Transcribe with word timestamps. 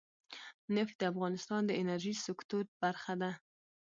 نفت 0.75 0.95
د 0.99 1.03
افغانستان 1.11 1.61
د 1.65 1.71
انرژۍ 1.81 2.15
سکتور 2.25 2.63
برخه 2.83 3.13
ده. 3.21 3.31